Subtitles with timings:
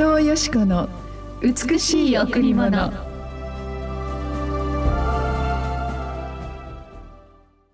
[0.00, 0.88] 藤よしこの
[1.42, 2.92] 美しい贈り物。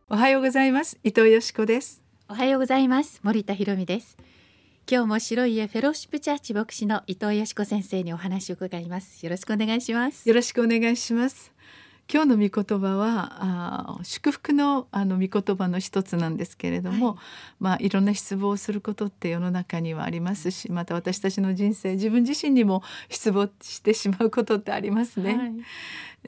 [0.09, 0.99] おはようございます。
[1.05, 2.03] 伊藤よしこです。
[2.31, 3.21] おはようございます。
[3.23, 4.17] 森田博美です。
[4.91, 9.23] 今日も白い家フェローシップチャーチ牧師の伊藤よしこ先生にお話を伺います。
[9.23, 10.27] よろしくお願いします。
[10.27, 11.53] よろしくお願いします
[12.13, 17.17] 今日の御言葉はあ祝福のあの御言葉の一つなんですけれども、はい、
[17.61, 25.35] まあいろんな失望をすることって世の中にはありますしまた私たちの人生自分自身にも失望してしまうことってありますね。
[25.35, 25.45] は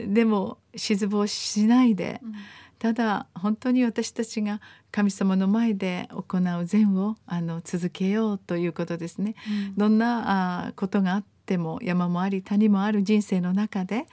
[0.03, 2.33] い、でも失望しないで、うん、
[2.79, 9.35] ただ本当に私たちが神様の前で行う善をあの続けようということですね。
[9.47, 14.07] うん、どんなあことがあっても山もあり谷もある人生の中で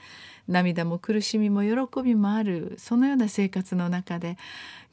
[0.48, 4.38] 涙も苦しみも喜びもあるそのような生活の中で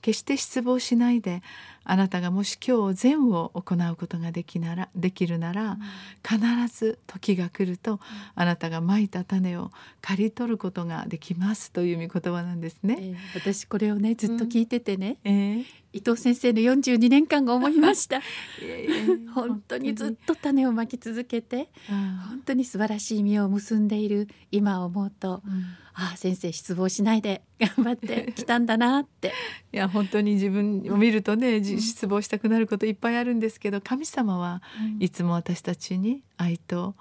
[0.01, 1.41] 決して失望しないで
[1.83, 5.77] あなたがもし今日善を行うことができならできるなら、
[6.23, 7.99] 必ず時が来ると、
[8.35, 12.97] あなたがまいた種を刈り取ることができますという御言葉なんですね。
[12.99, 18.21] えー、私これをねずっと聞いててね、うんえー、伊藤先生の42年間が思いました。
[19.33, 25.51] 本当にずっと種をまき続けて本当に素晴らしい実を結んでいる今思うと、うん、
[25.93, 29.33] ああ先生失望しないで頑張ってきたんだなって。
[29.73, 34.61] いや本当に自分を見るとね、うん、失望したくなることいっぱいあるんですけど神様は
[34.99, 36.95] いつも私たちに愛と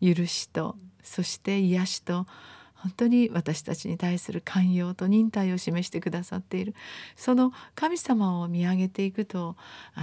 [0.00, 2.26] 許しと、そして癒しと
[2.86, 6.74] 本当に私たちに対する寛容と忍耐を示してくださっている。
[7.16, 9.56] その神様を見上げていくと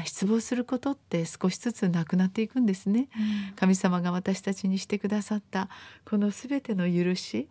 [0.03, 3.07] 失望することって少しずつなくなっていくんですね、
[3.49, 5.69] うん、神様が私たちにしてくださった
[6.03, 7.47] この全ての許し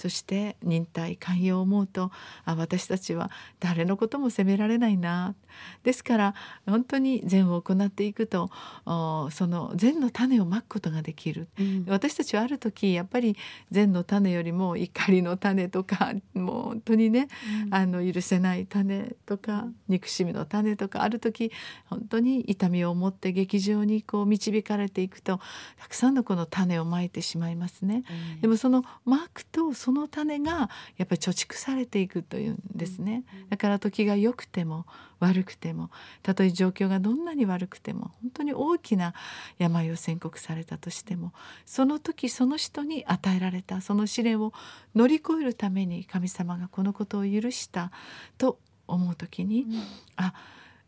[0.00, 2.10] そして忍耐寛容を思うと
[2.46, 5.34] あ私たちは誰のことも責められないな。
[5.82, 6.34] ですから
[6.66, 8.50] 本当に善を行っていくと
[8.84, 13.36] その善の種をまくことができる、うん、私たちはある時やっぱり
[13.70, 17.28] 善の種よりも怒りの種とかもう本当にね、
[17.66, 21.50] うん、あの許せない種とか憎しみの種とかある時
[21.86, 25.40] 本当に痛みを持って劇場にこう導かれていくと
[25.78, 28.04] たくさんのこの種をまいてしまいますね。
[28.34, 33.24] うん、でもそのまくとその種がやっぱり貯蓄されていくというんですね。
[33.48, 34.86] だから時が良くても
[35.20, 35.90] 悪くても
[36.22, 39.14] たとえ状況がどんなに悪くても本当に大きな
[39.58, 41.32] 病を宣告されたとしても
[41.66, 44.52] その時その人に与えられたその試練を
[44.94, 47.92] 乗り越えるために神様がこのことを許した
[48.38, 48.58] と
[48.88, 49.82] 思う時に、うん、
[50.16, 50.34] あ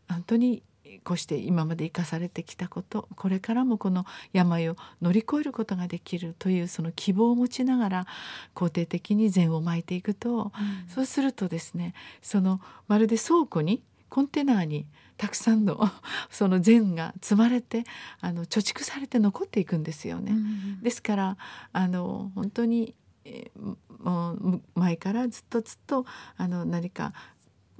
[0.09, 0.63] 本当に
[1.03, 8.07] こうして今まで生かされてきたことこれからもこの病を乗り越えることができるというその希望を持ちながら
[8.55, 10.51] 肯定的に善をまいていくと、うん、
[10.87, 14.85] そうするとですねそのまるで倉庫にコンテナーに
[15.17, 15.89] たくさんの
[16.29, 17.83] その善が積まれて
[18.21, 20.31] あの貯蓄されて残っていくんですよね。
[20.31, 21.37] うん、ですから
[21.71, 22.95] あの本当に
[24.03, 26.05] もう前からずっとずっと
[26.35, 27.13] あの何か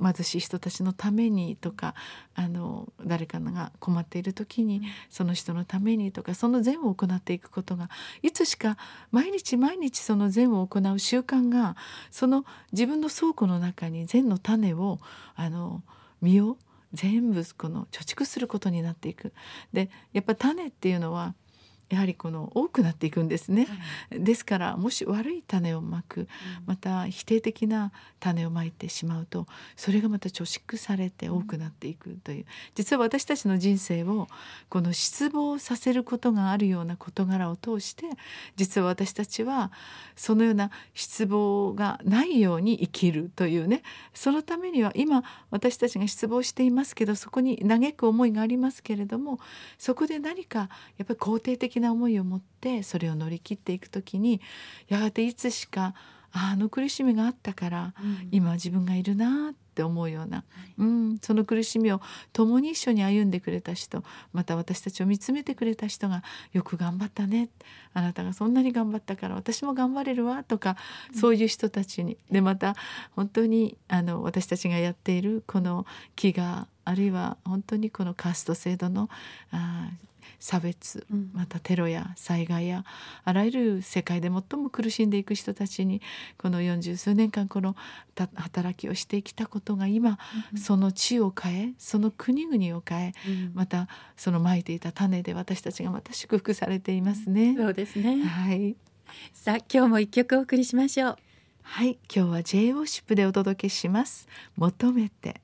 [0.01, 1.95] 貧しい人たちのためにとか
[2.35, 7.89] あの誰かが困っている時にその人のためにとかその善を行っていくことが
[8.21, 8.77] いつしか
[9.11, 11.75] 毎日毎日その善を行う習慣が
[12.11, 14.99] その自分の倉庫の中に善の種を
[15.35, 15.83] あの
[16.21, 16.57] 実を
[16.93, 19.33] 全部この貯蓄することになっていく。
[19.73, 21.33] でやっぱ種っていうのは
[21.93, 23.67] やはりこの多くなっていくんですね、
[24.09, 26.27] はい、ですからもし悪い種をまく、うん、
[26.65, 29.45] また否定的な種をまいてしまうと
[29.75, 34.27] それがまた貯蓄されて多くなっていくという、うん、実は私たちの人生を
[34.69, 38.07] この失望させることがあるような事柄を通して
[38.55, 39.71] 実は私たちは
[40.15, 43.83] そのような失望がないように生きるというね。
[44.13, 49.39] そのためには今私たちが失望していますけどそこに嘆く思いがありますけれども
[49.77, 54.41] そこで何かやっぱり肯定的な思いを持ってそれを乗り切っていく時に
[54.87, 55.93] やがていつしか
[56.33, 62.01] あの苦しみがあったから、うん、今自分がいるなって思うような、はい、うん、その苦しみを
[62.33, 64.03] 共に一緒に歩んでくれた人
[64.33, 67.49] また私たちを見つめてくれた人が「よく頑張ったね」
[67.93, 70.75] あなたがそんなに頑張ったから私も頑張れるわとか、
[71.13, 72.17] そういう人たちに。
[72.31, 72.75] でまた
[73.11, 75.85] 本当にあの私たちがやっているこの
[76.15, 79.09] 飢餓あるいは本当にこのカースト制度の
[79.51, 79.91] あ
[80.39, 82.85] 差別またテロや災害や
[83.23, 86.01] あらゆる世界で最も苦しんでいく人たちに
[86.37, 87.75] この四十数年間この
[88.35, 90.19] 働きをしてきたことが今、
[90.55, 93.13] その地を変えその国々を変え、
[93.53, 97.55] またそのまいていた種で私たちがまた祝福されていますね。
[97.57, 98.23] そうですね。
[98.23, 98.75] はい。
[99.33, 101.17] さあ今日も一曲お送りしましょう。
[101.61, 104.27] はい今日は J ウォッシップでお届けします。
[104.55, 105.41] 求めて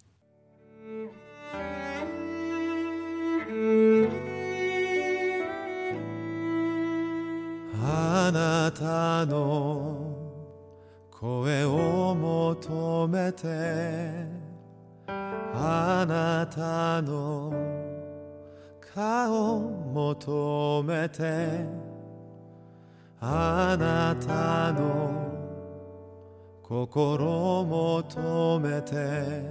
[8.30, 10.16] あなたの
[11.10, 13.48] 声を求めて
[15.18, 17.52] あなたの
[18.94, 19.60] 顔
[19.96, 21.66] 求めて
[23.20, 25.26] あなたの
[26.62, 29.42] 心求めて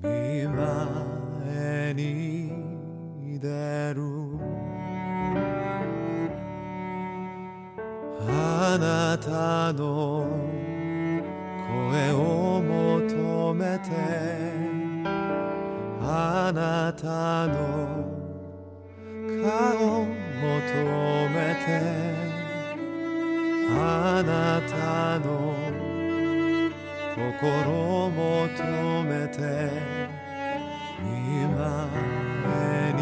[0.00, 4.65] 見舞いに出る。
[8.28, 10.26] あなたの
[11.90, 13.90] 声を求めて
[16.02, 17.54] あなたの
[19.42, 20.10] 顔を求
[21.30, 21.66] めて
[23.68, 25.26] あなたの
[27.14, 27.24] 心
[28.04, 29.38] を求めて
[31.02, 31.56] 見舞
[32.94, 32.95] に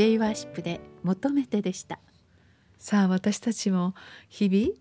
[0.00, 1.98] J ワーシップで求めてでした。
[2.78, 3.94] さあ私たちも
[4.30, 4.72] 日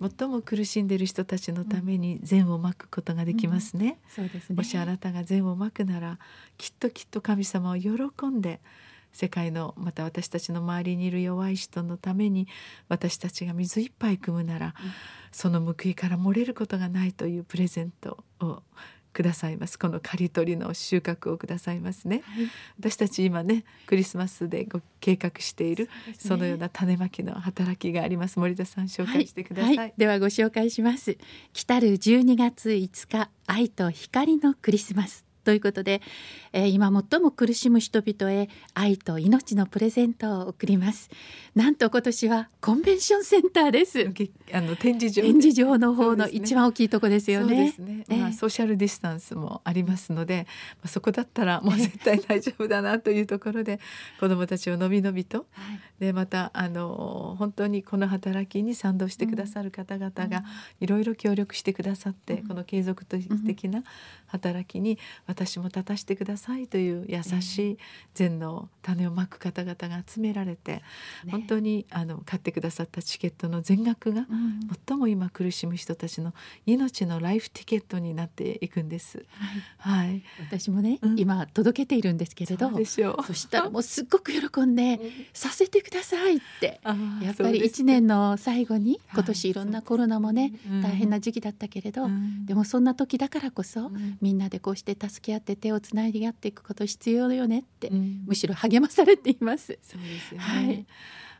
[0.00, 4.00] 々最も苦しんでいる人たちのために善をまくことができますね。
[4.08, 4.56] そうですね。
[4.56, 6.18] もしあなたが善をまくなら
[6.58, 7.92] きっときっと神様を喜
[8.26, 8.58] んで
[9.12, 12.48] 世界のまた私たちの周りにいる弱い人のために
[12.88, 14.74] 私たちが水いっぱい汲むなら、
[15.30, 18.64] その報いから漏れることがないというプレゼントを
[19.14, 19.78] くださいます。
[19.78, 22.50] この刈り取りの収穫をくださいますね、はい。
[22.78, 26.34] 私たち今ねクリスマスでご計画しているそね。
[26.34, 28.38] そのような種まきの働きがあります。
[28.38, 31.16] 森田さん紹介してください、はい、ではご紹介します。
[31.52, 36.02] 来たる12月5日愛と光のクリスマスということで、
[36.52, 41.10] えー今最も苦しむ人々へ愛と命のプレゼントを送ります。
[41.54, 44.04] なんと今年はコンベンションセンターです。
[44.10, 47.70] げあの展示場展示場の方の一番大きいとこですよね。
[47.70, 50.46] すね、ええまあ、ソーシャルディスタンスもありますので、
[50.76, 53.78] まあ、そこだったらもう絶対大丈夫だなというところで
[54.18, 55.46] 子どもたちをのびのびと。
[55.52, 55.80] はい。
[56.00, 60.44] でまたあの本当にこの働きに賛同してくださる方々が
[60.80, 62.48] いろいろ協力してくださって、うん。
[62.48, 63.84] この継続的な
[64.26, 67.78] 働きに私も立たせてくださいという優しい
[68.14, 70.82] 善の種をまく方々が集められて、
[71.30, 74.60] 本当にあの買ってくださったチケットの全額がうん。
[74.86, 76.32] 最も今苦しむ人たちの
[76.66, 79.24] 命のライフティケットになっていくんです。
[79.78, 80.04] はい。
[80.06, 81.18] はい、私もね、うん。
[81.18, 82.84] 今届けているんですけれどそ
[83.34, 84.98] したらもうすっごく喜んで
[85.32, 89.00] させてくださいってやっぱりそうです1年の最後にはい。
[89.14, 90.82] 今年いろんなコロナもねうん。
[90.82, 92.46] 大変な時期だったけれどうん。
[92.46, 94.18] でもそんな時だからこそうん。
[94.20, 98.24] みんなでこうして助け合って手をつないでやっていくこと必要よねってうん。
[98.26, 99.78] むしろ励まされています。
[99.82, 100.86] そうですよね、はい。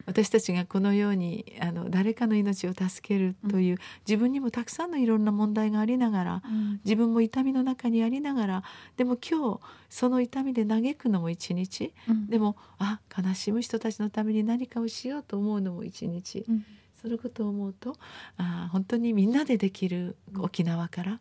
[0.07, 6.43] 私たちがこのようにあの誰かの命を助けるという、自分にもたくさんのいろんな問題がありながら
[6.85, 8.62] 自分も痛みの中にありながら
[8.97, 11.95] でも今日その痛みで嘆くのも一日。
[12.09, 12.26] うん。
[12.26, 16.64] でもあ悲しむ人たちのために何かをしようと思うのも一日、うん。
[17.00, 17.97] そのことを思うと
[18.38, 21.21] あ本当にみんなでできる沖縄から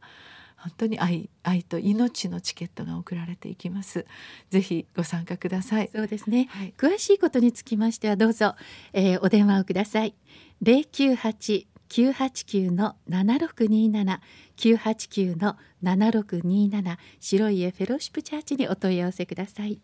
[0.64, 4.06] 本当に愛愛と命のチケットが送られていきます。
[4.50, 5.90] ぜひご参加ください。
[5.94, 6.48] そうですね。
[6.52, 6.74] はい。
[6.78, 8.56] 詳しいことにつきましてはどうぞ、
[8.94, 10.16] えーお電話をください。
[10.64, 14.20] 098 989の7627
[14.58, 19.80] 989の7627白い家フェローシップチャーチにお問い合わせください。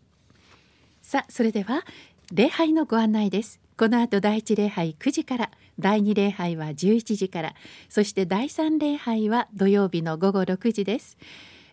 [1.02, 1.84] さあそれでは
[2.32, 7.54] 礼拝のご案内ですこの後第一礼拝9時から第二礼拝は11時から
[7.88, 11.16] そして第三礼拝は土曜日の午後6時です。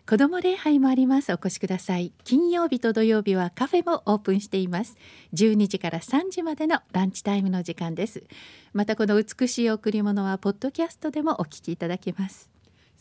[0.08, 1.30] 子ども礼拝もあります。
[1.32, 2.14] お越しください。
[2.24, 4.96] 金曜日と土曜日はカフェもオープンしています。
[5.34, 8.24] 12時から3時までのランチタイムの時間です。
[8.72, 12.48] またこの美しい贈り物はポッドキャストでもお聞きいただけます。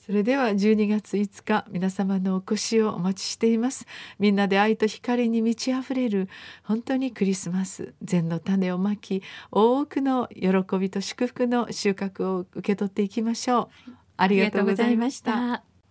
[0.08, 3.86] それでは12月5日皆様のお越しをお待ちしています。
[4.20, 6.30] みんなで愛と光に満ち溢れる
[6.64, 9.22] 本当にクリスマス善の種をまき
[9.52, 13.92] 多くの喜びと祝福の収穫を受け取っていきましょう。
[14.16, 15.34] ありがとうございました。
[15.34, 15.77] ありがとうございました